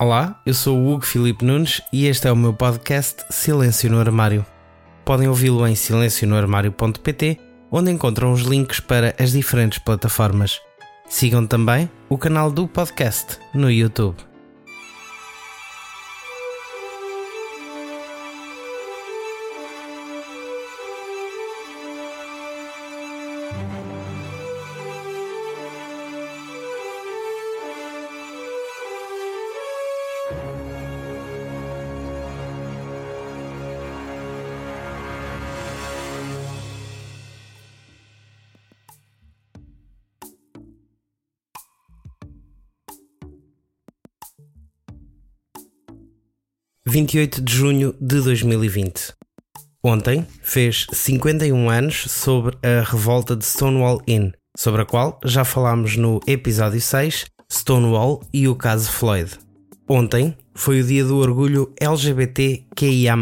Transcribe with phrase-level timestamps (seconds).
[0.00, 3.98] Olá, eu sou o Hugo Filipe Nunes e este é o meu podcast Silêncio no
[3.98, 4.46] Armário.
[5.04, 10.60] Podem ouvi-lo em silencionoarmário.pt, onde encontram os links para as diferentes plataformas.
[11.08, 14.27] Sigam também o canal do podcast no YouTube.
[46.88, 49.12] 28 de junho de 2020.
[49.84, 55.98] Ontem fez 51 anos sobre a revolta de Stonewall Inn, sobre a qual já falámos
[55.98, 59.30] no episódio 6, Stonewall e o caso Floyd.
[59.86, 63.14] Ontem foi o dia do orgulho LGBTQIA.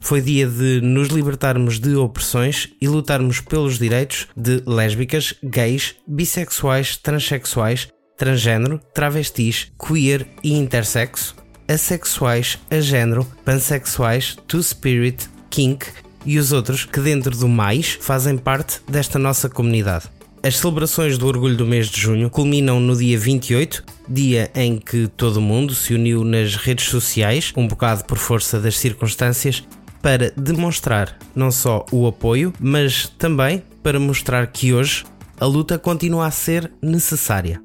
[0.00, 6.96] Foi dia de nos libertarmos de opressões e lutarmos pelos direitos de lésbicas, gays, bissexuais,
[6.98, 11.34] transexuais, transgênero, travestis, queer e intersexo
[11.68, 15.86] assexuais, agénero, pansexuais, two-spirit, kink
[16.26, 20.06] e os outros que, dentro do mais, fazem parte desta nossa comunidade.
[20.42, 25.08] As celebrações do Orgulho do mês de junho culminam no dia 28, dia em que
[25.08, 29.64] todo mundo se uniu nas redes sociais, um bocado por força das circunstâncias,
[30.02, 35.04] para demonstrar não só o apoio, mas também para mostrar que hoje
[35.40, 37.62] a luta continua a ser necessária.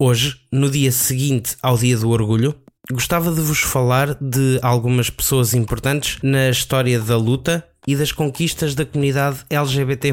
[0.00, 2.54] Hoje, no dia seguinte ao Dia do Orgulho,
[2.92, 8.74] Gostava de vos falar de algumas pessoas importantes na história da luta e das conquistas
[8.74, 10.12] da comunidade LGBT.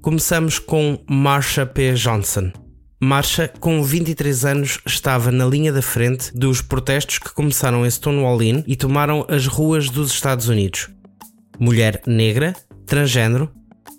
[0.00, 1.92] Começamos com Marsha P.
[1.92, 2.50] Johnson.
[2.98, 8.42] Marsha, com 23 anos, estava na linha da frente dos protestos que começaram em Stonewall
[8.42, 10.88] Inn e tomaram as ruas dos Estados Unidos.
[11.60, 12.54] Mulher negra,
[12.86, 13.52] transgênero,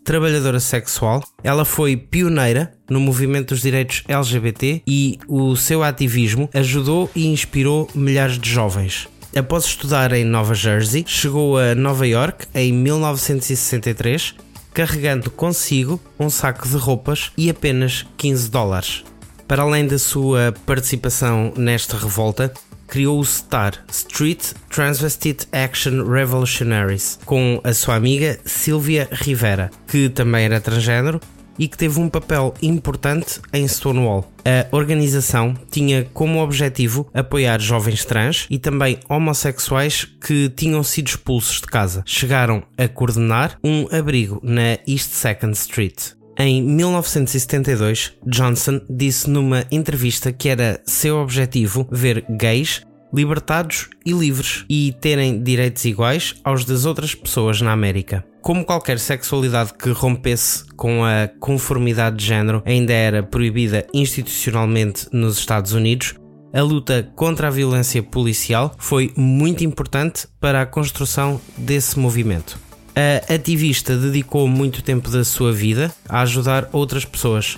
[0.04, 7.10] trabalhadora sexual, ela foi pioneira no movimento dos direitos LGBT e o seu ativismo ajudou
[7.16, 9.08] e inspirou milhares de jovens.
[9.36, 14.34] Após estudar em Nova Jersey, chegou a Nova York em 1963,
[14.74, 19.04] carregando consigo um saco de roupas e apenas 15 dólares.
[19.46, 22.52] Para além da sua participação nesta revolta,
[22.88, 30.46] criou o STAR, Street Transvestite Action Revolutionaries, com a sua amiga Silvia Rivera, que também
[30.46, 31.20] era transgênero
[31.58, 34.32] e que teve um papel importante em Stonewall.
[34.44, 41.62] A organização tinha como objetivo apoiar jovens trans e também homossexuais que tinham sido expulsos
[41.62, 42.04] de casa.
[42.06, 46.14] Chegaram a coordenar um abrigo na East Second Street.
[46.38, 52.82] Em 1972, Johnson disse numa entrevista que era seu objetivo ver gays
[53.14, 58.26] libertados e livres e terem direitos iguais aos das outras pessoas na América.
[58.46, 65.40] Como qualquer sexualidade que rompesse com a conformidade de género ainda era proibida institucionalmente nos
[65.40, 66.14] Estados Unidos,
[66.54, 72.60] a luta contra a violência policial foi muito importante para a construção desse movimento.
[72.96, 77.58] A ativista dedicou muito tempo da sua vida a ajudar outras pessoas.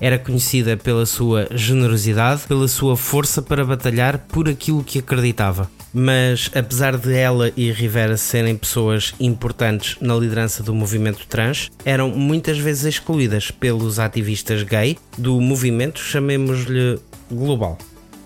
[0.00, 5.70] Era conhecida pela sua generosidade, pela sua força para batalhar por aquilo que acreditava.
[5.92, 12.10] Mas, apesar de ela e Rivera serem pessoas importantes na liderança do movimento trans, eram
[12.10, 16.98] muitas vezes excluídas pelos ativistas gay do movimento, chamemos-lhe
[17.30, 17.78] global.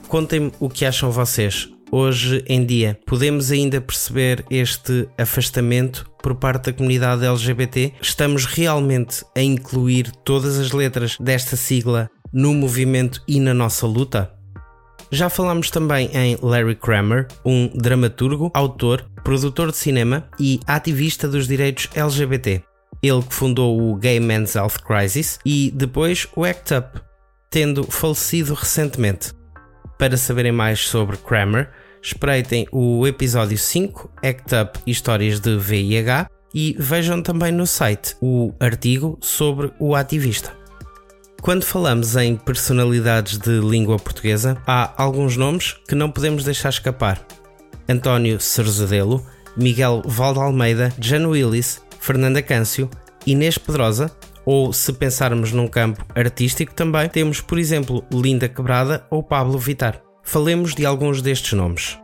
[0.08, 2.98] Contem-me o que acham vocês hoje em dia.
[3.06, 7.94] Podemos ainda perceber este afastamento por parte da comunidade LGBT?
[8.00, 14.32] Estamos realmente a incluir todas as letras desta sigla no movimento e na nossa luta?
[15.12, 21.48] Já falámos também em Larry Kramer, um dramaturgo, autor, produtor de cinema e ativista dos
[21.48, 22.62] direitos LGBT.
[23.02, 27.00] Ele que fundou o Gay Men's Health Crisis e depois o ACT UP,
[27.50, 29.32] tendo falecido recentemente.
[29.98, 31.70] Para saberem mais sobre Kramer,
[32.02, 38.52] espreitem o episódio 5, ACT UP Histórias de VIH, e vejam também no site o
[38.58, 40.52] artigo sobre o ativista.
[41.40, 47.24] Quando falamos em personalidades de língua portuguesa, há alguns nomes que não podemos deixar escapar:
[47.88, 49.24] António Cerzadelo,
[49.56, 52.90] Miguel Valdalmeida, Jan Willis, Fernanda Câncio,
[53.26, 54.10] Inês Pedrosa,
[54.44, 60.09] ou se pensarmos num campo artístico também, temos, por exemplo, Linda Quebrada ou Pablo Vitar.
[60.30, 61.98] Falemos de alguns destes nomes.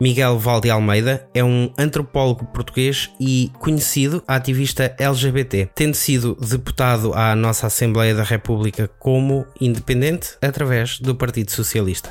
[0.00, 7.36] Miguel Valde Almeida é um antropólogo português e conhecido ativista LGBT, tendo sido deputado à
[7.36, 12.08] nossa Assembleia da República como independente através do Partido Socialista.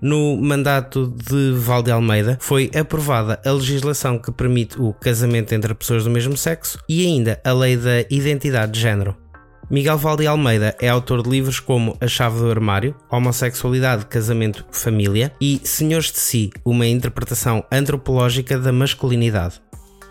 [0.00, 6.04] No mandato de Valde Almeida foi aprovada a legislação que permite o casamento entre pessoas
[6.04, 9.16] do mesmo sexo e ainda a lei da identidade de género.
[9.70, 15.32] Miguel Valde Almeida é autor de livros como A Chave do Armário, Homossexualidade, Casamento, Família
[15.40, 19.62] e Senhores de Si, uma interpretação antropológica da masculinidade.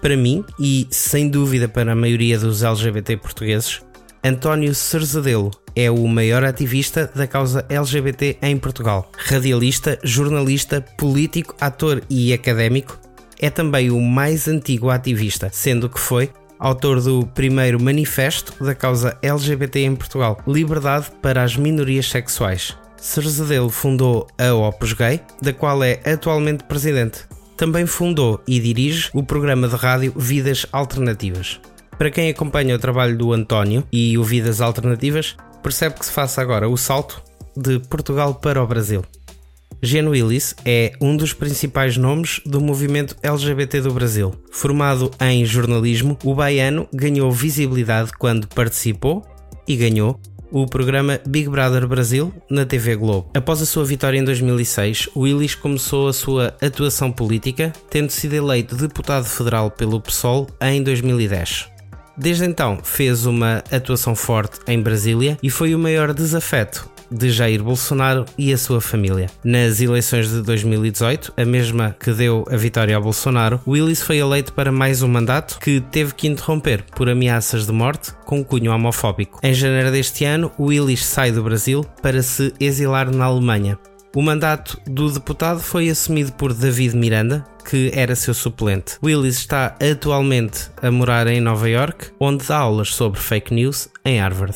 [0.01, 3.81] Para mim, e sem dúvida para a maioria dos LGBT portugueses,
[4.23, 9.11] António Cerzadelo é o maior ativista da causa LGBT em Portugal.
[9.17, 12.97] Radialista, jornalista, político, ator e académico,
[13.37, 16.29] é também o mais antigo ativista, sendo que foi
[16.59, 22.77] autor do primeiro manifesto da causa LGBT em Portugal, Liberdade para as Minorias Sexuais.
[22.97, 27.23] Cerzadelo fundou a Opus Gay, da qual é atualmente presidente.
[27.55, 31.59] Também fundou e dirige o programa de rádio Vidas Alternativas.
[31.97, 36.41] Para quem acompanha o trabalho do António e o Vidas Alternativas, percebe que se faça
[36.41, 37.21] agora o salto
[37.55, 39.03] de Portugal para o Brasil.
[39.81, 44.33] Gen Willis é um dos principais nomes do movimento LGBT do Brasil.
[44.51, 49.25] Formado em jornalismo, o baiano ganhou visibilidade quando participou
[49.65, 50.19] e ganhou
[50.51, 53.29] o programa Big Brother Brasil na TV Globo.
[53.33, 58.75] Após a sua vitória em 2006, Willis começou a sua atuação política, tendo sido eleito
[58.75, 61.69] deputado federal pelo PSOL em 2010.
[62.17, 67.63] Desde então fez uma atuação forte em Brasília e foi o maior desafeto de Jair
[67.63, 69.29] Bolsonaro e a sua família.
[69.43, 74.53] Nas eleições de 2018, a mesma que deu a vitória ao Bolsonaro, Willis foi eleito
[74.53, 79.39] para mais um mandato que teve que interromper por ameaças de morte com cunho homofóbico.
[79.43, 83.77] Em janeiro deste ano, Willis sai do Brasil para se exilar na Alemanha.
[84.15, 88.97] O mandato do deputado foi assumido por David Miranda, que era seu suplente.
[89.03, 94.19] Willis está atualmente a morar em Nova York, onde dá aulas sobre fake news em
[94.19, 94.55] Harvard.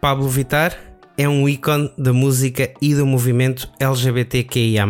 [0.00, 0.85] Pablo Vittar
[1.18, 4.86] é um ícone da música e do movimento LGBTQIA.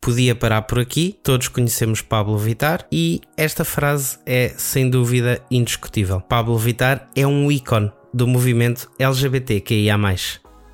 [0.00, 6.20] Podia parar por aqui, todos conhecemos Pablo Vittar e esta frase é sem dúvida indiscutível.
[6.20, 9.96] Pablo Vittar é um ícone do movimento LGBTQIA.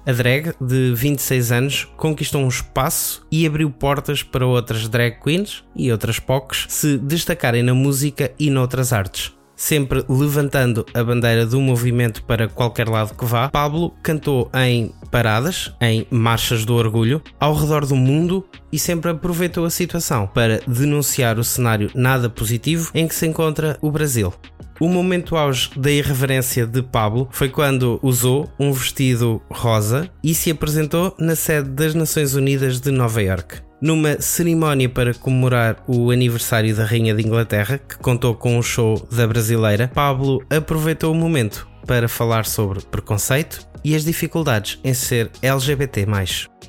[0.07, 5.63] A drag, de 26 anos, conquistou um espaço e abriu portas para outras drag queens
[5.77, 9.38] e outras POCs se destacarem na música e noutras artes.
[9.59, 15.75] Sempre levantando a bandeira do movimento para qualquer lado que vá, Pablo cantou em paradas,
[15.81, 21.41] em marchas do orgulho, ao redor do mundo e sempre aproveitou a situação para denunciar
[21.41, 24.33] o cenário nada positivo em que se encontra o Brasil.
[24.81, 30.53] O momento auge da irreverência de Pablo foi quando usou um vestido rosa e se
[30.53, 33.68] apresentou na sede das Nações Unidas de Nova York.
[33.81, 39.07] Numa cerimónia para comemorar o aniversário da Rainha de Inglaterra, que contou com um show
[39.11, 45.31] da brasileira, Pablo aproveitou o momento para falar sobre preconceito e as dificuldades em ser
[45.43, 46.07] LGBT.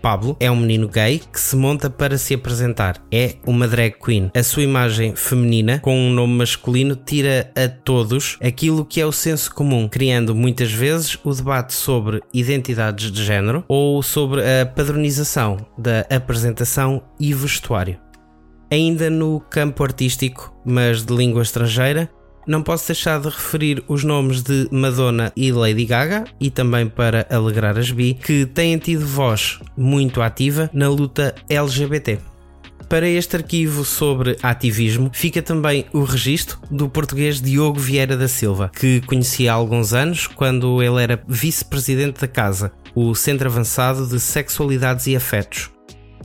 [0.02, 3.04] Pablo é um menino gay que se monta para se apresentar.
[3.12, 4.32] É uma drag queen.
[4.34, 9.12] A sua imagem feminina, com um nome masculino, tira a todos aquilo que é o
[9.12, 15.58] senso comum, criando muitas vezes o debate sobre identidades de género ou sobre a padronização
[15.78, 18.00] da apresentação e vestuário.
[18.72, 22.10] Ainda no campo artístico, mas de língua estrangeira,
[22.50, 27.27] não posso deixar de referir os nomes de Madonna e Lady Gaga, e também para
[27.29, 32.18] alegrar as bi, que têm tido voz muito ativa na luta LGBT.
[32.89, 38.72] Para este arquivo sobre ativismo, fica também o registro do português Diogo Vieira da Silva,
[38.75, 44.20] que conheci há alguns anos quando ele era vice-presidente da Casa, o Centro Avançado de
[44.20, 45.70] Sexualidades e Afetos.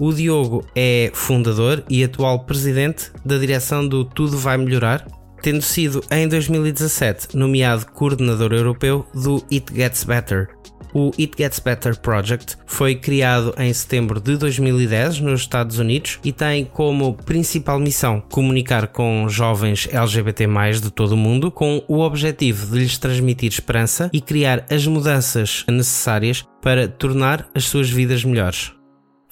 [0.01, 5.07] O Diogo é fundador e atual presidente da direção do Tudo Vai Melhorar,
[5.45, 10.49] tendo sido em 2017 nomeado coordenador europeu do It Gets Better.
[10.95, 16.33] O It Gets Better Project foi criado em setembro de 2010 nos Estados Unidos e
[16.33, 20.47] tem como principal missão comunicar com jovens LGBT
[20.81, 25.63] de todo o mundo com o objetivo de lhes transmitir esperança e criar as mudanças
[25.69, 28.74] necessárias para tornar as suas vidas melhores.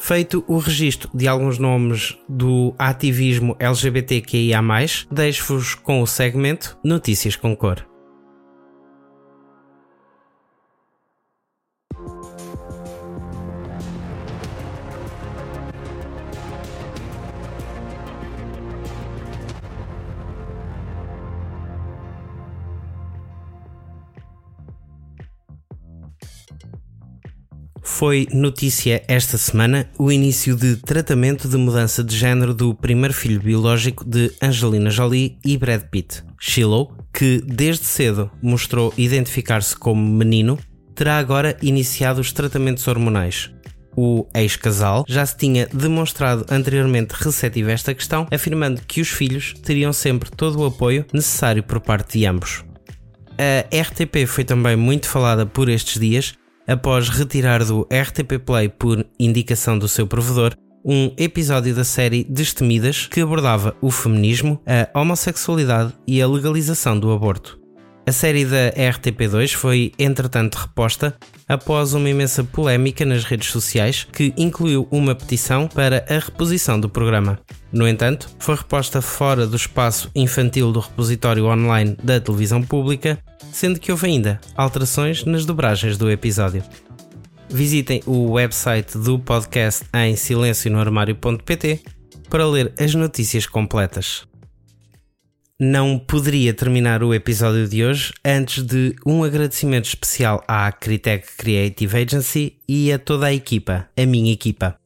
[0.05, 4.61] Feito o registro de alguns nomes do ativismo LGBTQIA,
[5.09, 7.92] deixo-vos com o segmento Notícias com Cor.
[27.95, 33.39] Foi notícia esta semana o início de tratamento de mudança de género do primeiro filho
[33.39, 36.25] biológico de Angelina Jolie e Brad Pitt.
[36.41, 40.59] Shiloh, que desde cedo mostrou identificar-se como menino,
[40.95, 43.53] terá agora iniciado os tratamentos hormonais.
[43.95, 49.55] O ex-casal já se tinha demonstrado anteriormente receptivo a esta questão, afirmando que os filhos
[49.63, 52.65] teriam sempre todo o apoio necessário por parte de ambos.
[53.39, 56.35] A RTP foi também muito falada por estes dias,
[56.67, 60.55] após retirar do RTP Play por indicação do seu provedor
[60.85, 67.13] um episódio da série Destemidas que abordava o feminismo, a homossexualidade e a legalização do
[67.13, 67.62] aborto.
[68.05, 71.15] A série da RTP2 foi, entretanto, reposta
[71.49, 76.89] após uma imensa polémica nas redes sociais que incluiu uma petição para a reposição do
[76.89, 77.39] programa.
[77.73, 83.19] No entanto, foi reposta fora do espaço infantil do repositório online da televisão pública,
[83.53, 86.65] sendo que houve ainda alterações nas dobragens do episódio.
[87.49, 91.81] Visitem o website do podcast em silencionoarmário.pt
[92.29, 94.27] para ler as notícias completas
[95.61, 101.97] não poderia terminar o episódio de hoje antes de um agradecimento especial à Critec Creative
[101.97, 104.77] Agency e a toda a equipa, a minha equipa.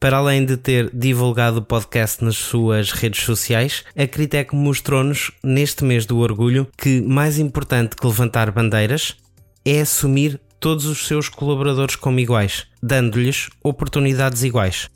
[0.00, 5.84] Para além de ter divulgado o podcast nas suas redes sociais, a Critec mostrou-nos, neste
[5.84, 9.16] mês do orgulho, que mais importante que levantar bandeiras
[9.64, 14.88] é assumir todos os seus colaboradores como iguais, dando-lhes oportunidades iguais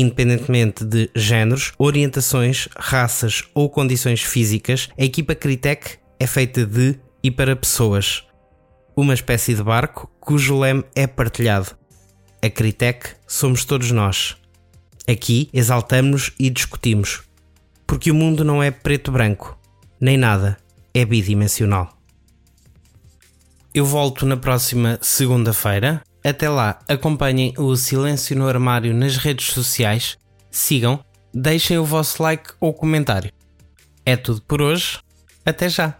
[0.00, 7.30] independentemente de géneros, orientações, raças ou condições físicas, a equipa Critec é feita de e
[7.30, 8.22] para pessoas.
[8.94, 11.70] Uma espécie de barco cujo leme é partilhado.
[12.42, 14.36] A Critec somos todos nós.
[15.08, 17.22] Aqui exaltamos-nos e discutimos,
[17.86, 19.58] porque o mundo não é preto-branco,
[19.98, 20.58] nem nada,
[20.92, 21.96] é bidimensional.
[23.72, 30.16] Eu volto na próxima segunda-feira até lá, acompanhem o Silêncio no Armário nas redes sociais,
[30.50, 33.32] sigam, deixem o vosso like ou comentário.
[34.04, 34.98] É tudo por hoje,
[35.44, 35.96] até já!